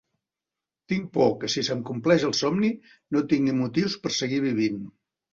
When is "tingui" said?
3.33-3.53